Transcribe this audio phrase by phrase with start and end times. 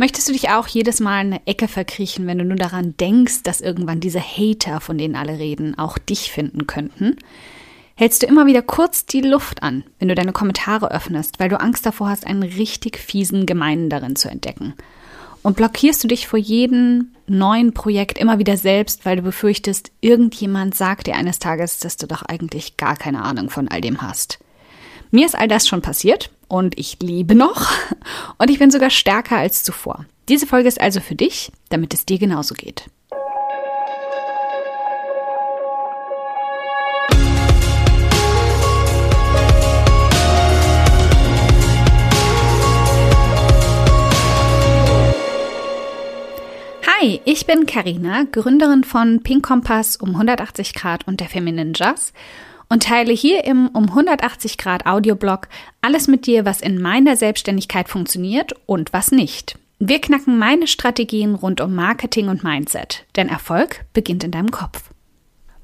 [0.00, 3.42] Möchtest du dich auch jedes Mal in eine Ecke verkriechen, wenn du nur daran denkst,
[3.42, 7.16] dass irgendwann diese Hater, von denen alle reden, auch dich finden könnten?
[7.96, 11.60] Hältst du immer wieder kurz die Luft an, wenn du deine Kommentare öffnest, weil du
[11.60, 14.72] Angst davor hast, einen richtig fiesen Gemeinen darin zu entdecken?
[15.42, 20.74] Und blockierst du dich vor jedem neuen Projekt immer wieder selbst, weil du befürchtest, irgendjemand
[20.74, 24.38] sagt dir eines Tages, dass du doch eigentlich gar keine Ahnung von all dem hast?
[25.10, 27.70] Mir ist all das schon passiert und ich lebe noch
[28.38, 30.04] und ich bin sogar stärker als zuvor.
[30.28, 32.84] Diese Folge ist also für dich, damit es dir genauso geht.
[46.86, 52.12] Hi, ich bin Karina, Gründerin von Pink Kompass um 180 Grad und der Feminine Jazz
[52.70, 55.48] und teile hier im um 180 Grad Audioblog
[55.82, 59.58] alles mit dir, was in meiner Selbstständigkeit funktioniert und was nicht.
[59.78, 64.90] Wir knacken meine Strategien rund um Marketing und Mindset, denn Erfolg beginnt in deinem Kopf.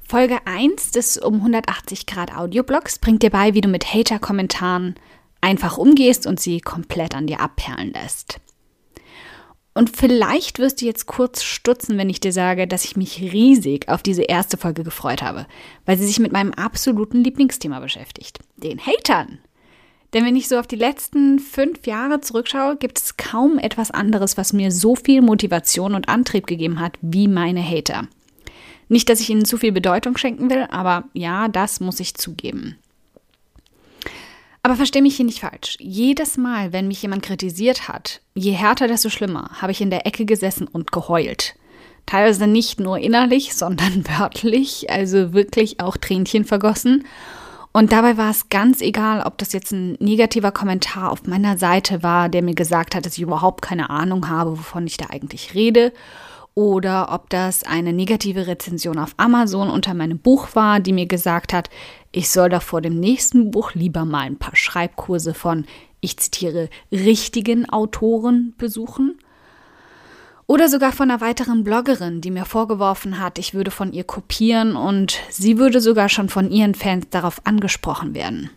[0.07, 4.95] Folge 1 des um 180 Grad Audioblogs bringt dir bei, wie du mit Hater-Kommentaren
[5.41, 8.39] einfach umgehst und sie komplett an dir abperlen lässt.
[9.77, 13.89] Und vielleicht wirst du jetzt kurz stutzen, wenn ich dir sage, dass ich mich riesig
[13.89, 15.45] auf diese erste Folge gefreut habe,
[15.85, 19.37] weil sie sich mit meinem absoluten Lieblingsthema beschäftigt, den Hatern.
[20.13, 24.35] Denn wenn ich so auf die letzten fünf Jahre zurückschaue, gibt es kaum etwas anderes,
[24.35, 28.07] was mir so viel Motivation und Antrieb gegeben hat wie meine Hater.
[28.89, 32.77] Nicht, dass ich ihnen zu viel Bedeutung schenken will, aber ja, das muss ich zugeben.
[34.63, 35.77] Aber versteh mich hier nicht falsch.
[35.79, 40.05] Jedes Mal, wenn mich jemand kritisiert hat, je härter, desto schlimmer, habe ich in der
[40.05, 41.55] Ecke gesessen und geheult.
[42.05, 47.05] Teilweise nicht nur innerlich, sondern wörtlich, also wirklich auch Tränchen vergossen.
[47.73, 52.01] Und dabei war es ganz egal, ob das jetzt ein negativer Kommentar auf meiner Seite
[52.01, 55.53] war, der mir gesagt hat, dass ich überhaupt keine Ahnung habe, wovon ich da eigentlich
[55.53, 55.93] rede,
[56.55, 61.53] oder ob das eine negative Rezension auf Amazon unter meinem Buch war, die mir gesagt
[61.53, 61.69] hat,
[62.17, 65.65] ich soll da vor dem nächsten Buch lieber mal ein paar Schreibkurse von,
[66.01, 69.19] ich zitiere, richtigen Autoren besuchen.
[70.47, 74.75] Oder sogar von einer weiteren Bloggerin, die mir vorgeworfen hat, ich würde von ihr kopieren
[74.75, 78.49] und sie würde sogar schon von ihren Fans darauf angesprochen werden.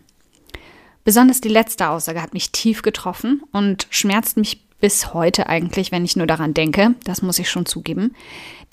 [1.03, 6.03] Besonders die letzte Aussage hat mich tief getroffen und schmerzt mich bis heute eigentlich, wenn
[6.03, 8.13] ich nur daran denke, das muss ich schon zugeben.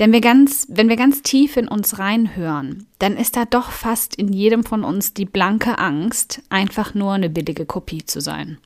[0.00, 4.16] Denn wir ganz, wenn wir ganz tief in uns reinhören, dann ist da doch fast
[4.16, 8.58] in jedem von uns die blanke Angst, einfach nur eine billige Kopie zu sein.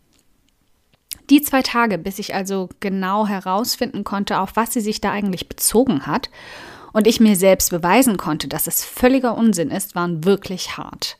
[1.31, 5.49] Die zwei Tage, bis ich also genau herausfinden konnte, auf was sie sich da eigentlich
[5.49, 6.31] bezogen hat
[6.93, 11.19] und ich mir selbst beweisen konnte, dass es völliger Unsinn ist, waren wirklich hart.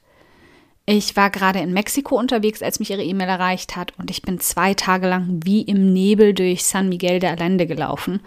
[0.85, 4.41] Ich war gerade in Mexiko unterwegs, als mich ihre E-Mail erreicht hat, und ich bin
[4.41, 8.21] zwei Tage lang wie im Nebel durch San Miguel de Allende gelaufen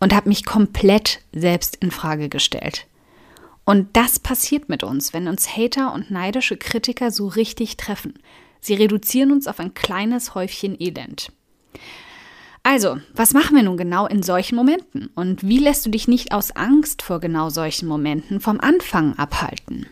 [0.00, 2.86] und habe mich komplett selbst in Frage gestellt.
[3.64, 8.14] Und das passiert mit uns, wenn uns Hater und neidische Kritiker so richtig treffen.
[8.60, 11.32] Sie reduzieren uns auf ein kleines Häufchen Elend.
[12.62, 15.10] Also, was machen wir nun genau in solchen Momenten?
[15.14, 19.86] Und wie lässt du dich nicht aus Angst vor genau solchen Momenten vom Anfang abhalten?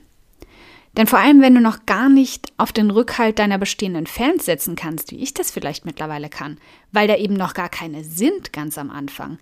[0.97, 4.77] Denn vor allem, wenn du noch gar nicht auf den Rückhalt deiner bestehenden Fans setzen
[4.77, 6.59] kannst, wie ich das vielleicht mittlerweile kann,
[6.91, 9.39] weil da eben noch gar keine sind ganz am Anfang,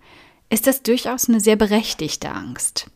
[0.49, 2.89] ist das durchaus eine sehr berechtigte Angst.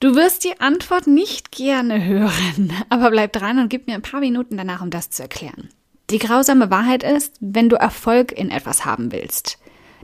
[0.00, 4.20] Du wirst die Antwort nicht gerne hören, aber bleib dran und gib mir ein paar
[4.20, 5.68] Minuten danach, um das zu erklären.
[6.10, 9.58] Die grausame Wahrheit ist, wenn du Erfolg in etwas haben willst,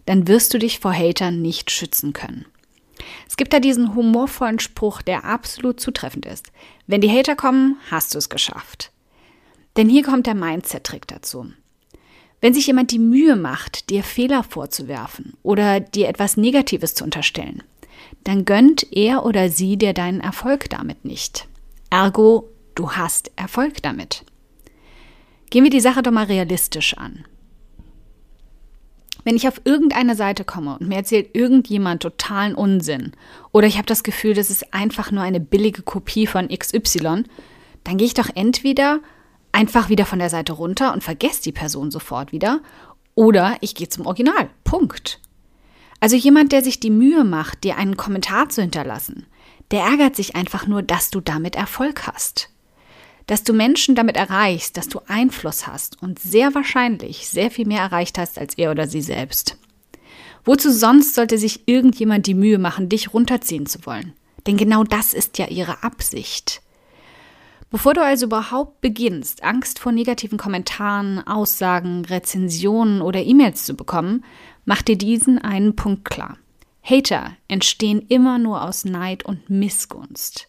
[0.04, 2.46] dann wirst du dich vor Hatern nicht schützen können.
[3.28, 6.52] Es gibt da diesen humorvollen Spruch, der absolut zutreffend ist.
[6.86, 8.92] Wenn die Hater kommen, hast du es geschafft.
[9.76, 11.46] Denn hier kommt der Mindset-Trick dazu.
[12.40, 17.62] Wenn sich jemand die Mühe macht, dir Fehler vorzuwerfen oder dir etwas Negatives zu unterstellen,
[18.24, 21.48] dann gönnt er oder sie dir deinen Erfolg damit nicht.
[21.90, 24.24] Ergo, du hast Erfolg damit.
[25.50, 27.24] Gehen wir die Sache doch mal realistisch an.
[29.26, 33.10] Wenn ich auf irgendeine Seite komme und mir erzählt irgendjemand totalen Unsinn
[33.50, 37.24] oder ich habe das Gefühl, das ist einfach nur eine billige Kopie von XY,
[37.82, 39.00] dann gehe ich doch entweder
[39.50, 42.60] einfach wieder von der Seite runter und vergesse die Person sofort wieder
[43.16, 44.48] oder ich gehe zum Original.
[44.62, 45.20] Punkt.
[45.98, 49.26] Also jemand, der sich die Mühe macht, dir einen Kommentar zu hinterlassen,
[49.72, 52.48] der ärgert sich einfach nur, dass du damit Erfolg hast
[53.26, 57.80] dass du Menschen damit erreichst, dass du Einfluss hast und sehr wahrscheinlich sehr viel mehr
[57.82, 59.58] erreicht hast als er oder sie selbst.
[60.44, 64.12] Wozu sonst sollte sich irgendjemand die Mühe machen, dich runterziehen zu wollen?
[64.46, 66.62] Denn genau das ist ja ihre Absicht.
[67.68, 74.24] Bevor du also überhaupt beginnst, Angst vor negativen Kommentaren, Aussagen, Rezensionen oder E-Mails zu bekommen,
[74.64, 76.38] mach dir diesen einen Punkt klar.
[76.80, 80.48] Hater entstehen immer nur aus Neid und Missgunst.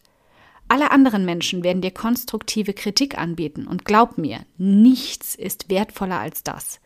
[0.70, 6.44] Alle anderen Menschen werden dir konstruktive Kritik anbieten und glaub mir, nichts ist wertvoller als
[6.44, 6.80] das.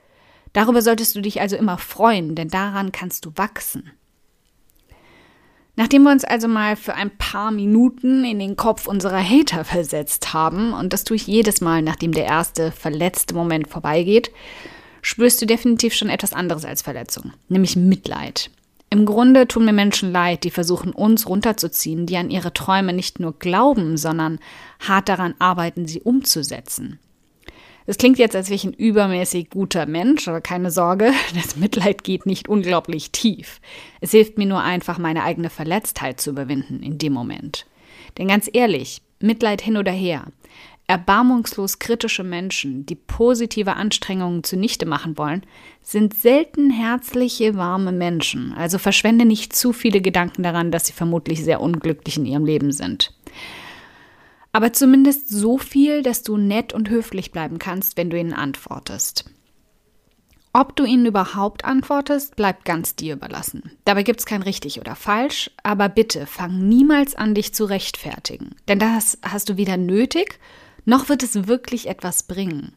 [0.54, 3.92] Darüber solltest du dich also immer freuen, denn daran kannst du wachsen.
[5.78, 10.34] Nachdem wir uns also mal für ein paar Minuten in den Kopf unserer Hater versetzt
[10.34, 14.32] haben, und das tue ich jedes Mal, nachdem der erste verletzte Moment vorbeigeht,
[15.02, 18.52] spürst du definitiv schon etwas anderes als Verletzung, nämlich Mitleid.
[18.94, 23.22] Im Grunde tun mir Menschen leid, die versuchen, uns runterzuziehen, die an ihre Träume nicht
[23.22, 24.38] nur glauben, sondern
[24.82, 27.00] hart daran arbeiten, sie umzusetzen.
[27.86, 32.04] Es klingt jetzt, als wäre ich ein übermäßig guter Mensch, aber keine Sorge, das Mitleid
[32.04, 33.62] geht nicht unglaublich tief.
[34.02, 37.66] Es hilft mir nur einfach, meine eigene Verletztheit zu überwinden in dem Moment.
[38.18, 40.26] Denn ganz ehrlich, Mitleid hin oder her,
[40.92, 45.46] erbarmungslos kritische Menschen, die positive Anstrengungen zunichte machen wollen,
[45.82, 48.54] sind selten herzliche, warme Menschen.
[48.54, 52.74] Also verschwende nicht zu viele Gedanken daran, dass sie vermutlich sehr unglücklich in ihrem Leben
[52.74, 53.14] sind.
[54.52, 59.24] Aber zumindest so viel, dass du nett und höflich bleiben kannst, wenn du ihnen antwortest.
[60.52, 63.72] Ob du ihnen überhaupt antwortest, bleibt ganz dir überlassen.
[63.86, 68.56] Dabei gibt es kein richtig oder falsch, aber bitte fang niemals an, dich zu rechtfertigen.
[68.68, 70.38] Denn das hast du weder nötig,
[70.86, 72.74] noch wird es wirklich etwas bringen.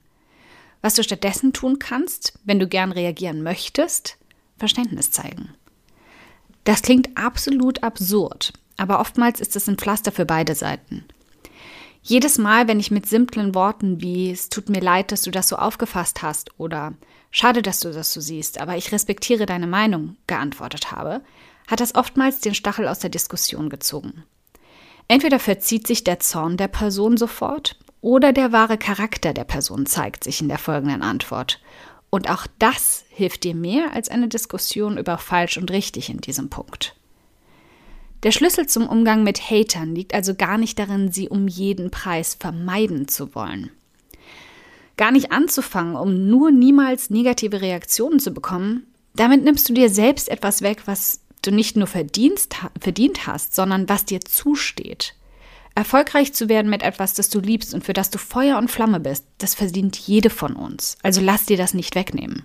[0.82, 4.18] Was du stattdessen tun kannst, wenn du gern reagieren möchtest,
[4.58, 5.54] Verständnis zeigen.
[6.64, 11.04] Das klingt absolut absurd, aber oftmals ist es ein Pflaster für beide Seiten.
[12.02, 15.48] Jedes Mal, wenn ich mit simplen Worten wie es tut mir leid, dass du das
[15.48, 16.92] so aufgefasst hast oder
[17.30, 21.22] schade, dass du das so siehst, aber ich respektiere deine Meinung geantwortet habe,
[21.66, 24.24] hat das oftmals den Stachel aus der Diskussion gezogen.
[25.08, 30.24] Entweder verzieht sich der Zorn der Person sofort oder der wahre Charakter der Person zeigt
[30.24, 31.62] sich in der folgenden Antwort.
[32.10, 36.50] Und auch das hilft dir mehr als eine Diskussion über falsch und richtig in diesem
[36.50, 36.94] Punkt.
[38.22, 42.34] Der Schlüssel zum Umgang mit Hatern liegt also gar nicht darin, sie um jeden Preis
[42.38, 43.70] vermeiden zu wollen.
[44.98, 48.86] Gar nicht anzufangen, um nur niemals negative Reaktionen zu bekommen,
[49.16, 54.04] damit nimmst du dir selbst etwas weg, was du nicht nur verdient hast, sondern was
[54.04, 55.14] dir zusteht.
[55.75, 59.00] Erfolgreich zu werden mit etwas, das du liebst und für das du Feuer und Flamme
[59.00, 60.97] bist, das verdient jede von uns.
[61.03, 62.44] Also lass dir das nicht wegnehmen.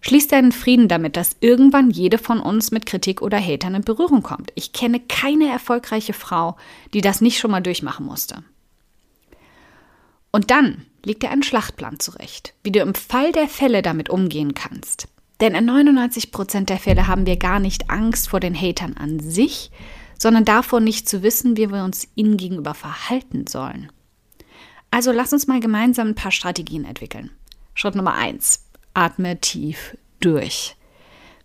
[0.00, 4.22] Schließ deinen Frieden damit, dass irgendwann jede von uns mit Kritik oder Hatern in Berührung
[4.22, 4.52] kommt.
[4.54, 6.56] Ich kenne keine erfolgreiche Frau,
[6.92, 8.42] die das nicht schon mal durchmachen musste.
[10.30, 14.52] Und dann liegt dir ein Schlachtplan zurecht, wie du im Fall der Fälle damit umgehen
[14.52, 15.08] kannst.
[15.40, 19.20] Denn in 99 Prozent der Fälle haben wir gar nicht Angst vor den Hatern an
[19.20, 19.70] sich,
[20.18, 23.90] sondern davor nicht zu wissen, wie wir uns ihnen gegenüber verhalten sollen.
[24.90, 27.30] Also lass uns mal gemeinsam ein paar Strategien entwickeln.
[27.74, 28.64] Schritt Nummer eins
[28.94, 30.76] atme tief durch.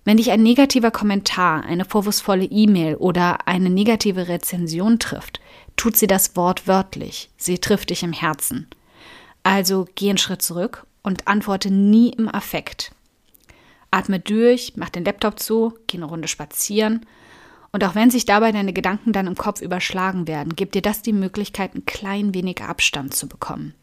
[0.06, 5.40] Wenn dich ein negativer Kommentar, eine vorwurfsvolle E-Mail oder eine negative Rezension trifft,
[5.76, 7.30] tut sie das wortwörtlich.
[7.38, 8.68] Sie trifft dich im Herzen.
[9.44, 12.92] Also geh einen Schritt zurück und antworte nie im Affekt.
[13.92, 17.06] Atme durch, mach den Laptop zu, geh eine Runde spazieren.
[17.72, 21.02] Und auch wenn sich dabei deine Gedanken dann im Kopf überschlagen werden, gibt dir das
[21.02, 23.76] die Möglichkeit, ein klein wenig Abstand zu bekommen.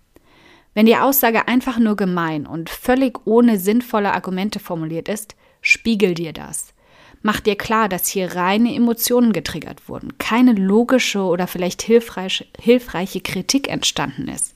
[0.74, 6.32] Wenn die Aussage einfach nur gemein und völlig ohne sinnvolle Argumente formuliert ist, spiegel dir
[6.32, 6.74] das.
[7.22, 13.20] Mach dir klar, dass hier reine Emotionen getriggert wurden, keine logische oder vielleicht hilfreiche, hilfreiche
[13.20, 14.54] Kritik entstanden ist.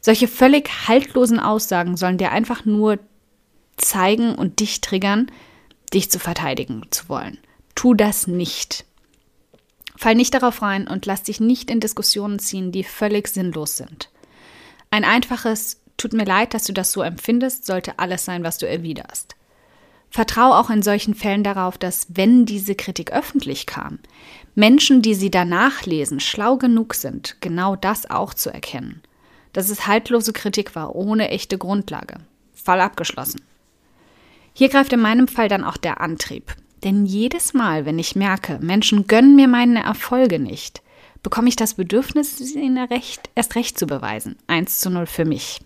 [0.00, 2.98] Solche völlig haltlosen Aussagen sollen dir einfach nur
[3.76, 5.30] zeigen und dich triggern,
[5.92, 7.38] dich zu verteidigen zu wollen.
[7.74, 8.84] Tu das nicht.
[9.96, 14.10] Fall nicht darauf rein und lass dich nicht in Diskussionen ziehen, die völlig sinnlos sind.
[14.90, 18.68] Ein einfaches Tut mir leid, dass du das so empfindest, sollte alles sein, was du
[18.68, 19.36] erwiderst.
[20.10, 23.98] Vertrau auch in solchen Fällen darauf, dass, wenn diese Kritik öffentlich kam,
[24.54, 29.02] Menschen, die sie danach lesen, schlau genug sind, genau das auch zu erkennen.
[29.52, 32.18] Dass es haltlose Kritik war, ohne echte Grundlage.
[32.52, 33.42] Fall abgeschlossen.
[34.52, 36.54] Hier greift in meinem Fall dann auch der Antrieb.
[36.84, 40.82] Denn jedes Mal, wenn ich merke, Menschen gönnen mir meine Erfolge nicht,
[41.22, 44.36] bekomme ich das Bedürfnis, ihnen recht, erst recht zu beweisen.
[44.46, 45.60] 1 zu 0 für mich.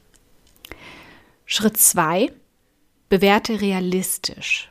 [1.44, 2.30] Schritt 2.
[3.08, 4.70] Bewerte realistisch.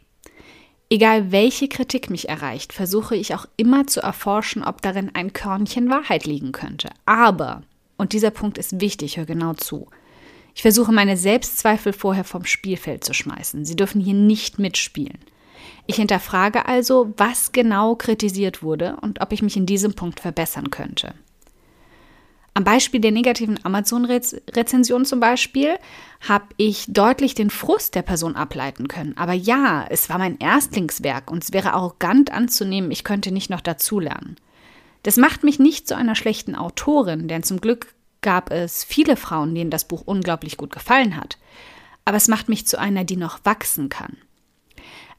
[0.89, 5.89] Egal welche Kritik mich erreicht, versuche ich auch immer zu erforschen, ob darin ein Körnchen
[5.89, 6.89] Wahrheit liegen könnte.
[7.05, 7.63] Aber,
[7.97, 9.89] und dieser Punkt ist wichtig, hör genau zu,
[10.55, 13.65] ich versuche meine Selbstzweifel vorher vom Spielfeld zu schmeißen.
[13.65, 15.19] Sie dürfen hier nicht mitspielen.
[15.85, 20.69] Ich hinterfrage also, was genau kritisiert wurde und ob ich mich in diesem Punkt verbessern
[20.69, 21.13] könnte.
[22.57, 25.77] Am Beispiel der negativen Amazon-Rezension zum Beispiel
[26.27, 29.15] habe ich deutlich den Frust der Person ableiten können.
[29.15, 33.61] Aber ja, es war mein Erstlingswerk und es wäre arrogant anzunehmen, ich könnte nicht noch
[33.61, 34.37] dazulernen.
[35.03, 39.53] Das macht mich nicht zu einer schlechten Autorin, denn zum Glück gab es viele Frauen,
[39.53, 41.37] denen das Buch unglaublich gut gefallen hat.
[42.05, 44.17] Aber es macht mich zu einer, die noch wachsen kann.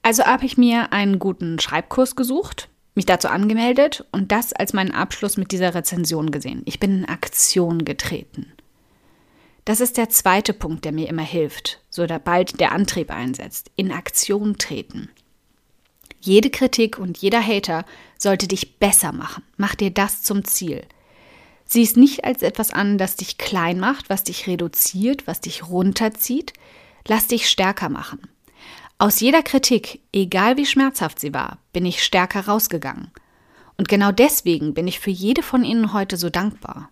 [0.03, 4.93] Also habe ich mir einen guten Schreibkurs gesucht, mich dazu angemeldet und das als meinen
[4.93, 6.63] Abschluss mit dieser Rezension gesehen.
[6.65, 8.53] Ich bin in Aktion getreten.
[9.65, 13.71] Das ist der zweite Punkt, der mir immer hilft, so da bald der Antrieb einsetzt.
[13.77, 15.11] In Aktion treten.
[16.21, 17.85] Jede Kritik und jeder Hater
[18.17, 19.45] sollte dich besser machen.
[19.57, 20.85] Mach dir das zum Ziel.
[21.67, 25.69] Sieh es nicht als etwas an, das dich klein macht, was dich reduziert, was dich
[25.69, 26.55] runterzieht.
[27.07, 28.21] Lass dich stärker machen.
[29.01, 33.13] Aus jeder Kritik, egal wie schmerzhaft sie war, bin ich stärker rausgegangen.
[33.77, 36.91] Und genau deswegen bin ich für jede von Ihnen heute so dankbar.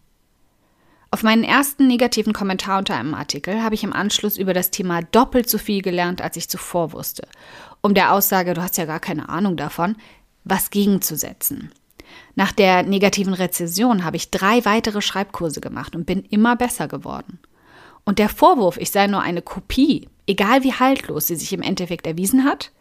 [1.10, 5.02] Auf meinen ersten negativen Kommentar unter einem Artikel habe ich im Anschluss über das Thema
[5.02, 7.26] doppelt so viel gelernt, als ich zuvor wusste,
[7.80, 9.96] um der Aussage, du hast ja gar keine Ahnung davon,
[10.44, 11.72] was gegenzusetzen.
[12.36, 17.40] Nach der negativen Rezession habe ich drei weitere Schreibkurse gemacht und bin immer besser geworden.
[18.04, 22.06] Und der Vorwurf, ich sei nur eine Kopie, egal wie haltlos sie sich im Endeffekt
[22.06, 22.72] erwiesen hat,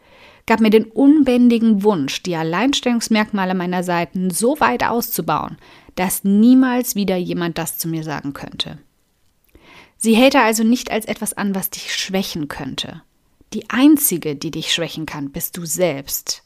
[0.45, 5.57] gab mir den unbändigen Wunsch, die Alleinstellungsmerkmale meiner Seiten so weit auszubauen,
[5.95, 8.77] dass niemals wieder jemand das zu mir sagen könnte.
[9.97, 13.01] Sie hält also nicht als etwas an, was dich schwächen könnte.
[13.53, 16.43] Die einzige, die dich schwächen kann, bist du selbst.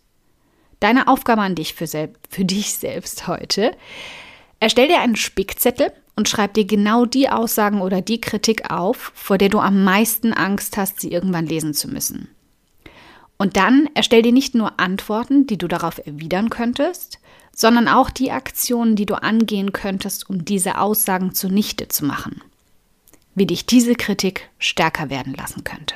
[0.79, 3.75] Deine Aufgabe an dich für, für dich selbst heute.
[4.59, 9.37] Erstell dir einen Spickzettel und schreib dir genau die Aussagen oder die Kritik auf, vor
[9.37, 12.27] der du am meisten Angst hast, sie irgendwann lesen zu müssen.
[13.37, 17.19] Und dann erstell dir nicht nur Antworten, die du darauf erwidern könntest,
[17.55, 22.41] sondern auch die Aktionen, die du angehen könntest, um diese Aussagen zunichte zu machen.
[23.33, 25.95] Wie dich diese Kritik stärker werden lassen könnte.